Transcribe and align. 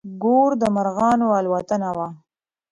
ګور 0.21 0.51
د 0.61 0.63
مرغانو 0.75 1.27
الوتنه 1.39 1.89
وه. 1.97 2.07